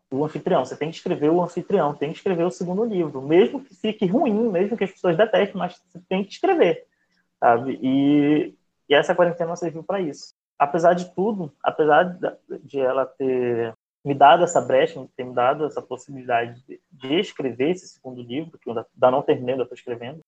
[0.10, 3.62] o anfitrião, você tem que escrever o anfitrião, tem que escrever o segundo livro, mesmo
[3.62, 6.86] que fique ruim, mesmo que as pessoas detestem, mas você tem que escrever,
[7.39, 7.77] sabe?
[7.81, 8.55] E,
[8.88, 10.33] e essa quarentena serviu para isso.
[10.57, 12.17] Apesar de tudo, apesar
[12.63, 13.75] de, ela ter
[14.08, 18.58] me dado essa brecha, ter me dado essa possibilidade de, de escrever esse segundo livro,
[18.58, 20.22] que ainda, não terminei, ainda estou escrevendo.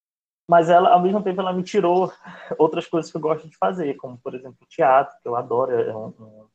[0.45, 2.11] Mas ela, ao mesmo tempo, ela me tirou
[2.59, 5.71] outras coisas que eu gosto de fazer, como, por exemplo, teatro, que eu adoro.
[5.71, 6.47] É, um,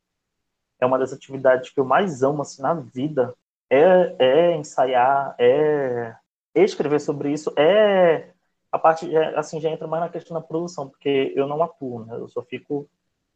[0.80, 3.34] é uma das atividades que eu mais amo assim, na vida.
[3.70, 6.14] É, é ensaiar, é
[6.54, 8.30] escrever sobre isso, é
[8.70, 12.16] a parte, assim, já entra mais na questão da produção, porque eu não atuo, né?
[12.16, 12.88] Eu só fico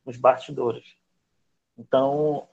[0.04, 0.96] nos bastidores.
[1.76, 2.46] Então,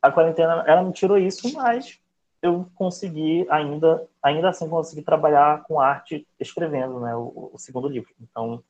[0.00, 2.00] a quarentena, ela me tirou isso, mas
[2.42, 7.14] eu consegui ainda, ainda assim, consegui trabalhar com arte escrevendo, né?
[7.16, 8.10] O, o segundo livro.
[8.20, 8.62] Então,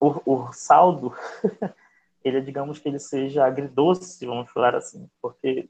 [0.00, 1.14] o, o saldo,
[2.24, 5.68] ele é, digamos que ele seja agridoce, vamos falar assim, porque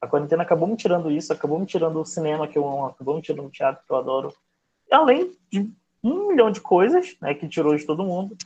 [0.00, 3.16] a quarentena acabou me tirando isso, acabou me tirando o cinema que eu amo, acabou
[3.16, 4.34] me tirando o teatro que eu adoro,
[4.90, 5.70] além de
[6.02, 8.36] um milhão de coisas, né, que tirou de todo mundo.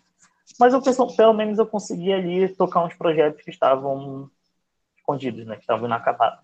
[0.58, 4.30] Mas eu penso, pelo menos eu consegui ali tocar uns projetos que estavam
[5.04, 6.40] escondidos, né, que estavam inacabados.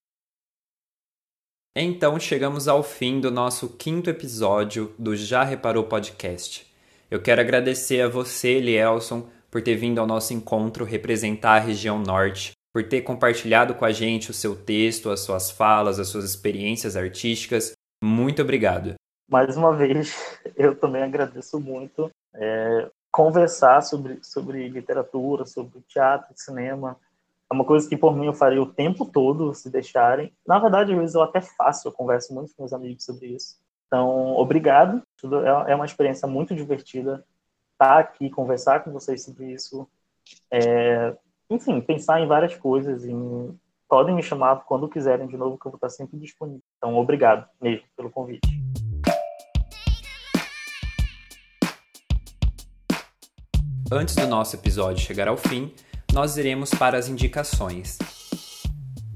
[1.76, 6.66] Então chegamos ao fim do nosso quinto episódio do Já Reparou Podcast.
[7.10, 11.98] Eu quero agradecer a você, Elielson, por ter vindo ao nosso encontro representar a região
[11.98, 16.24] norte, por ter compartilhado com a gente o seu texto, as suas falas, as suas
[16.24, 17.72] experiências artísticas.
[18.02, 18.94] Muito obrigado
[19.30, 20.12] mais uma vez,
[20.56, 26.96] eu também agradeço muito é, conversar sobre, sobre literatura, sobre teatro, cinema.
[27.50, 30.32] É uma coisa que por mim eu faria o tempo todo, se deixarem.
[30.46, 33.56] Na verdade, às vezes eu até faço, eu converso muito com meus amigos sobre isso.
[33.88, 35.02] Então, obrigado.
[35.66, 37.24] É, é uma experiência muito divertida
[37.72, 39.88] estar aqui, conversar com vocês sobre isso.
[40.48, 41.16] É,
[41.50, 43.04] enfim, pensar em várias coisas.
[43.04, 43.58] Em,
[43.88, 46.62] podem me chamar quando quiserem de novo, que eu vou estar sempre disponível.
[46.76, 48.48] Então, obrigado mesmo pelo convite.
[53.90, 55.74] Antes do nosso episódio chegar ao fim,
[56.12, 57.98] nós iremos para as indicações.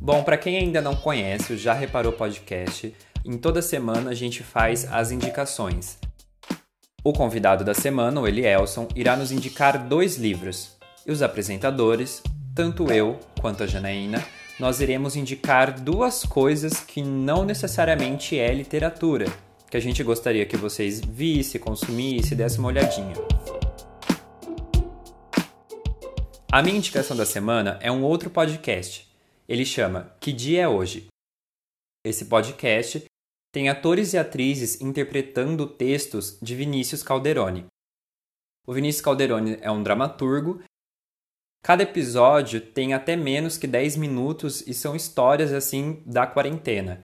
[0.00, 4.42] Bom, para quem ainda não conhece o Já Reparou Podcast, em toda semana a gente
[4.42, 5.98] faz as indicações.
[7.02, 10.76] O convidado da semana, o Elielson, irá nos indicar dois livros.
[11.06, 12.22] E os apresentadores,
[12.54, 14.24] tanto eu quanto a Janaína,
[14.58, 19.26] nós iremos indicar duas coisas que não necessariamente é literatura,
[19.68, 23.14] que a gente gostaria que vocês vissem, consumissem, dessem uma olhadinha.
[26.54, 29.12] A minha indicação da semana é um outro podcast.
[29.48, 31.08] Ele chama Que Dia é Hoje?
[32.06, 33.06] Esse podcast
[33.52, 37.66] tem atores e atrizes interpretando textos de Vinícius Calderoni.
[38.64, 40.62] O Vinícius Calderoni é um dramaturgo.
[41.60, 47.00] Cada episódio tem até menos que 10 minutos e são histórias assim da quarentena.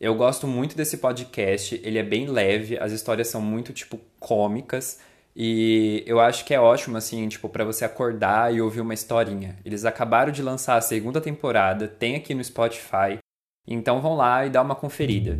[0.00, 4.98] Eu gosto muito desse podcast, ele é bem leve, as histórias são muito tipo cômicas
[5.36, 9.58] e eu acho que é ótimo, assim, tipo, para você acordar e ouvir uma historinha.
[9.64, 13.18] Eles acabaram de lançar a segunda temporada, tem aqui no Spotify.
[13.66, 15.36] Então vão lá e dá uma conferida.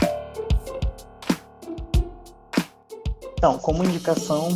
[3.36, 4.48] Então, como indicação,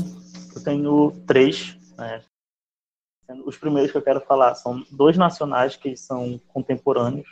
[0.56, 1.76] eu tenho três.
[1.96, 2.22] Né?
[3.44, 7.28] Os primeiros que eu quero falar são dois nacionais que são contemporâneos.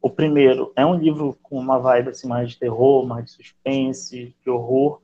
[0.00, 4.34] O primeiro é um livro com uma vibe assim, mais de terror, mais de suspense,
[4.42, 5.00] de horror,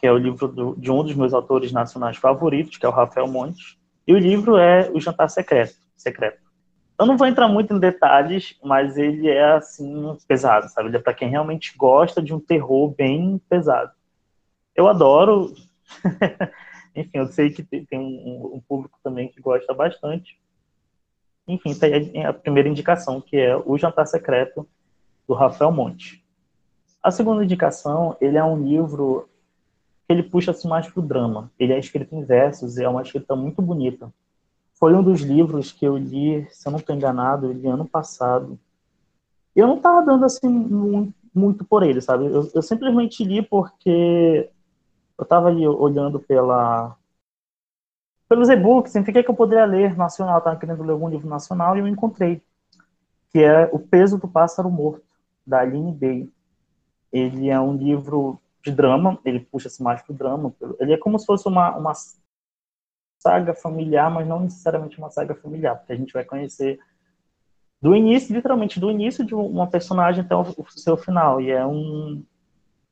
[0.00, 2.92] que é o livro do, de um dos meus autores nacionais favoritos, que é o
[2.92, 3.76] Rafael Montes.
[4.06, 5.74] E o livro é O Jantar Secreto.
[5.94, 6.40] Secreto.
[6.98, 10.88] Eu não vou entrar muito em detalhes, mas ele é assim pesado, sabe?
[10.88, 13.92] Ele é para quem realmente gosta de um terror bem pesado.
[14.74, 15.54] Eu adoro.
[16.96, 20.40] Enfim, eu sei que tem um, um, público também que gosta bastante.
[21.46, 24.66] Enfim, tá aí a primeira indicação, que é O Jantar Secreto,
[25.28, 26.24] do Rafael Monte.
[27.02, 29.28] A segunda indicação, ele é um livro
[30.12, 31.50] ele puxa-se mais para o drama.
[31.58, 34.12] Ele é escrito em versos é uma escrita muito bonita.
[34.74, 37.86] Foi um dos livros que eu li, se eu não estou enganado, eu li ano
[37.86, 38.58] passado.
[39.54, 40.48] Eu não estava dando assim
[41.34, 42.26] muito por ele, sabe?
[42.26, 44.50] Eu, eu simplesmente li porque
[45.18, 46.96] eu estava ali olhando pela
[48.28, 51.80] pelos e-books, em que eu poderia ler nacional, estava querendo ler algum livro nacional e
[51.80, 52.40] eu encontrei,
[53.30, 55.02] que é O Peso do Pássaro Morto,
[55.44, 56.30] da Aline Bay.
[57.12, 60.54] Ele é um livro de drama, ele puxa-se mais pro drama.
[60.78, 61.92] Ele é como se fosse uma, uma
[63.18, 66.78] saga familiar, mas não necessariamente uma saga familiar, porque a gente vai conhecer
[67.80, 71.40] do início, literalmente do início de uma personagem até o, seu final.
[71.40, 72.22] E é, um,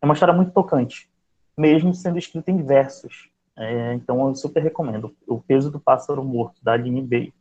[0.01, 1.11] é uma história muito tocante,
[1.57, 3.31] mesmo sendo escrita em versos.
[3.57, 5.15] É, então eu super recomendo.
[5.27, 7.35] O Peso do Pássaro Morto, da Aline Bay.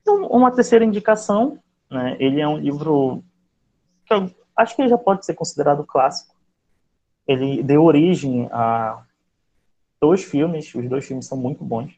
[0.00, 1.58] Então, uma terceira indicação,
[1.88, 3.22] né, ele é um livro
[4.04, 6.34] que eu acho que já pode ser considerado clássico,
[7.26, 9.04] ele deu origem a
[10.00, 11.96] dois filmes, os dois filmes são muito bons,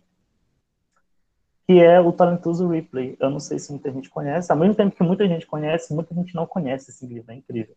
[1.67, 3.17] que é o talentoso Ripley.
[3.19, 6.15] Eu não sei se muita gente conhece, ao mesmo tempo que muita gente conhece, muita
[6.15, 7.75] gente não conhece esse livro, é incrível.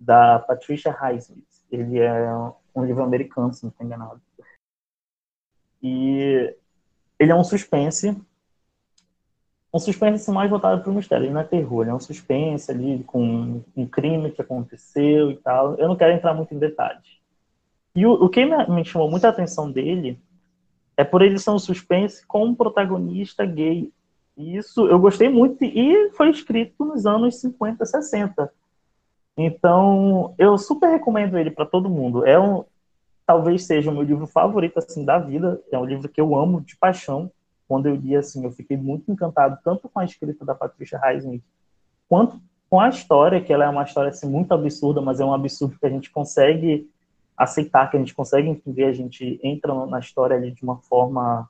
[0.00, 1.44] Da Patricia Highsmith.
[1.70, 2.32] Ele é
[2.74, 4.22] um livro americano, se não estou enganado.
[5.82, 6.56] E
[7.18, 8.16] ele é um suspense
[9.72, 13.62] um suspense mais voltado para o mistério, não é terror, é um suspense ali com
[13.76, 15.74] um crime que aconteceu e tal.
[15.76, 17.18] Eu não quero entrar muito em detalhes.
[17.94, 20.18] E o, o que me, me chamou muita atenção dele
[20.96, 23.92] é por ele ser um suspense com um protagonista gay.
[24.36, 28.52] E isso eu gostei muito e foi escrito nos anos 50, 60.
[29.36, 32.26] Então, eu super recomendo ele para todo mundo.
[32.26, 32.64] É um
[33.28, 36.62] talvez seja o meu livro favorito assim da vida, é um livro que eu amo
[36.62, 37.30] de paixão.
[37.68, 41.44] Quando eu li assim, eu fiquei muito encantado tanto com a escrita da Patricia Highsmith,
[42.08, 42.40] quanto
[42.70, 45.78] com a história, que ela é uma história assim muito absurda, mas é um absurdo
[45.78, 46.90] que a gente consegue
[47.36, 51.48] aceitar, que a gente consegue entender, a gente entra na história ali de uma forma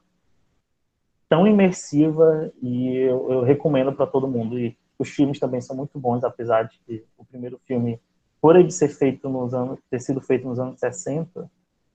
[1.28, 4.58] tão imersiva e eu, eu recomendo para todo mundo.
[4.58, 8.00] E os filmes também são muito bons, apesar de que o primeiro filme,
[8.40, 11.50] por ele ser feito nos anos, ter sido feito nos anos 60,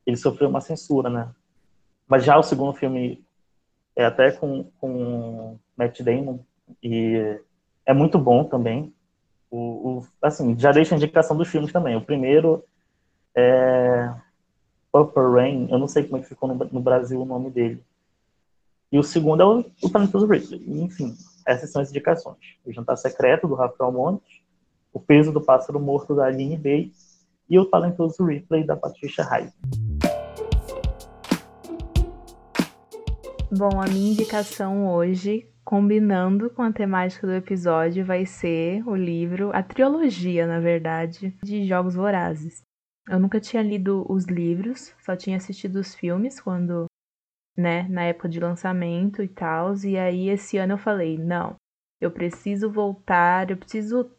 [0.05, 1.29] ele sofreu uma censura, né?
[2.07, 3.23] Mas já o segundo filme
[3.95, 6.39] é até com, com Matt Damon
[6.81, 7.39] e
[7.85, 8.93] é muito bom também.
[9.49, 11.95] O, o, assim, já deixa a indicação dos filmes também.
[11.95, 12.63] O primeiro
[13.35, 14.11] é
[14.91, 17.83] Purple Rain, eu não sei como é que ficou no, no Brasil o nome dele.
[18.91, 20.63] E o segundo é o, o Talentoso Ripley.
[20.83, 21.15] Enfim,
[21.47, 22.37] essas são as indicações.
[22.65, 24.41] O Jantar Secreto, do Rafael Montes,
[24.93, 29.53] O Peso do Pássaro Morto, da Aline Bates, e o Talentoso Ripley, da Patricia Hyde.
[33.55, 39.51] Bom, a minha indicação hoje, combinando com a temática do episódio, vai ser o livro,
[39.53, 42.63] a trilogia, na verdade, de Jogos Vorazes.
[43.07, 46.87] Eu nunca tinha lido os livros, só tinha assistido os filmes quando,
[47.55, 49.75] né, na época de lançamento e tal.
[49.85, 51.55] E aí esse ano eu falei: não,
[52.01, 54.09] eu preciso voltar, eu preciso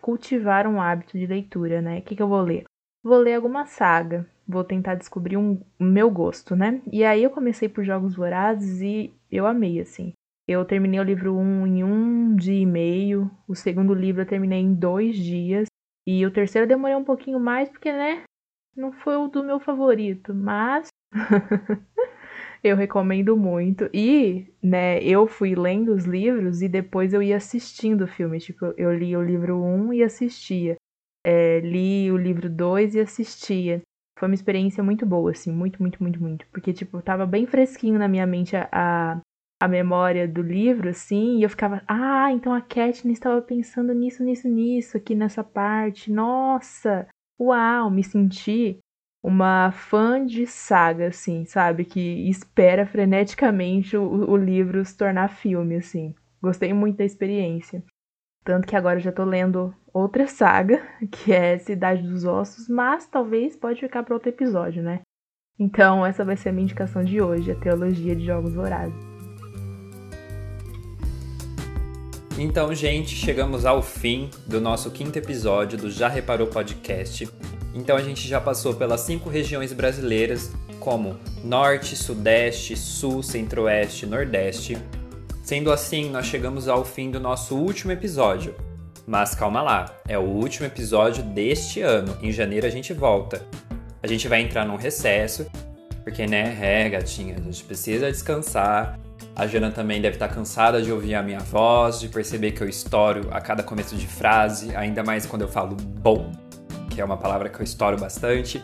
[0.00, 1.98] cultivar um hábito de leitura, né?
[1.98, 2.62] O que, que eu vou ler?
[3.02, 6.82] Vou ler alguma saga, vou tentar descobrir um meu gosto, né?
[6.92, 10.12] E aí eu comecei por Jogos Vorazes e eu amei, assim.
[10.48, 14.26] Eu terminei o livro 1 um em um dia e meio, o segundo livro eu
[14.26, 15.68] terminei em dois dias.
[16.06, 18.24] E o terceiro eu demorei um pouquinho mais, porque, né,
[18.76, 20.88] não foi o do meu favorito, mas
[22.64, 23.88] eu recomendo muito.
[23.92, 28.38] E, né, eu fui lendo os livros e depois eu ia assistindo o filme.
[28.38, 30.76] Tipo, eu li o livro 1 e assistia.
[31.24, 33.82] É, li o livro 2 e assistia.
[34.20, 36.46] Foi uma experiência muito boa, assim, muito, muito, muito, muito.
[36.52, 39.18] Porque, tipo, tava bem fresquinho na minha mente a,
[39.58, 44.22] a memória do livro, assim, e eu ficava, ah, então a Katniss estava pensando nisso,
[44.22, 46.12] nisso, nisso, aqui nessa parte.
[46.12, 47.08] Nossa,
[47.40, 48.78] uau, me senti
[49.22, 51.86] uma fã de saga, assim, sabe?
[51.86, 56.14] Que espera freneticamente o, o livro se tornar filme, assim.
[56.42, 57.82] Gostei muito da experiência.
[58.44, 63.06] Tanto que agora eu já tô lendo outra saga, que é Cidade dos Ossos, mas
[63.06, 65.00] talvez pode ficar para outro episódio, né?
[65.58, 68.94] Então, essa vai ser a minha indicação de hoje, a teologia de Jogos Vorazes.
[72.38, 77.28] Então, gente, chegamos ao fim do nosso quinto episódio do Já Reparou Podcast.
[77.74, 84.78] Então, a gente já passou pelas cinco regiões brasileiras, como Norte, Sudeste, Sul, Centro-Oeste, Nordeste.
[85.42, 88.54] Sendo assim, nós chegamos ao fim do nosso último episódio.
[89.06, 92.16] Mas calma lá, é o último episódio deste ano.
[92.22, 93.44] Em janeiro a gente volta.
[94.02, 95.46] A gente vai entrar num recesso,
[96.04, 98.98] porque, né, é, gatinha, a gente precisa descansar
[99.34, 102.68] a Jana também deve estar cansada de ouvir a minha voz, de perceber que eu
[102.68, 106.30] estouro a cada começo de frase, ainda mais quando eu falo bom,
[106.90, 108.62] que é uma palavra que eu estouro bastante.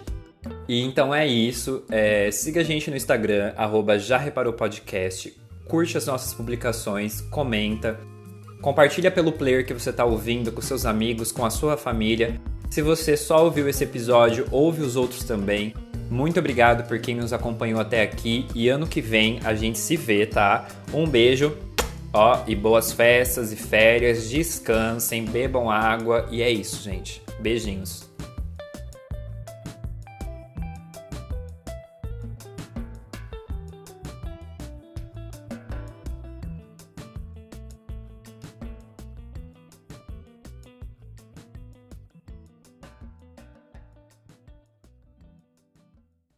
[0.69, 1.85] E então é isso.
[1.91, 5.35] É, siga a gente no Instagram, arroba já reparou podcast.
[5.69, 7.99] Curte as nossas publicações, comenta.
[8.61, 12.41] Compartilha pelo player que você está ouvindo com seus amigos, com a sua família.
[12.71, 15.75] Se você só ouviu esse episódio, ouve os outros também.
[16.11, 19.97] Muito obrigado por quem nos acompanhou até aqui e ano que vem a gente se
[19.97, 20.69] vê, tá?
[20.95, 21.57] Um beijo,
[22.13, 27.21] ó, e boas festas e férias, descansem, bebam água e é isso, gente.
[27.41, 28.06] Beijinhos.